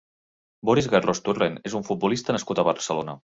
[0.69, 3.17] Boris Garrós Torrent és un futbolista nascut a Barcelona.